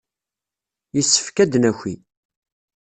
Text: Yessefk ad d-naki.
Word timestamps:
Yessefk 0.95 1.37
ad 1.37 1.49
d-naki. 1.51 1.95